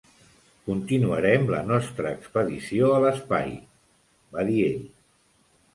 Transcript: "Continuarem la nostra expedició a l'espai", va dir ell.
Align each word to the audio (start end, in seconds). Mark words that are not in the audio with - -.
"Continuarem 0.69 1.45
la 1.55 1.59
nostra 1.73 2.15
expedició 2.19 2.91
a 2.97 3.05
l'espai", 3.07 3.55
va 4.39 4.49
dir 4.53 4.61
ell. 4.73 4.85